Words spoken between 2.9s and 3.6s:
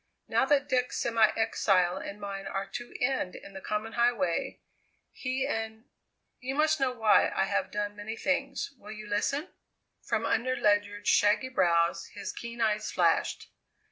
end in